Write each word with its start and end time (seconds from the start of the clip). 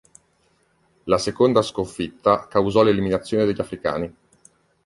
La 1.05 1.19
seconda 1.19 1.61
sconfitta 1.61 2.47
causò 2.47 2.81
l'eliminazione 2.81 3.45
degli 3.45 3.61
africani. 3.61 4.15